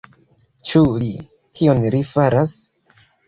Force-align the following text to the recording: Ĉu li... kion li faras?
Ĉu 0.69 0.81
li... 1.03 1.09
kion 1.59 1.83
li 1.97 2.01
faras? 2.15 2.57